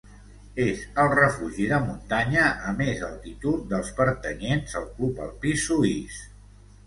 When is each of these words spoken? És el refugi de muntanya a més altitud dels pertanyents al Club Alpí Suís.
És 0.63 0.79
el 1.01 1.09
refugi 1.15 1.65
de 1.71 1.77
muntanya 1.83 2.45
a 2.71 2.73
més 2.79 3.03
altitud 3.09 3.67
dels 3.73 3.93
pertanyents 3.99 4.75
al 4.81 4.87
Club 4.97 5.21
Alpí 5.27 5.53
Suís. 5.65 6.19